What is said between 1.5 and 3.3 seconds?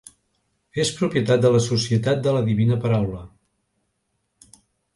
la Societat de la Divina Paraula.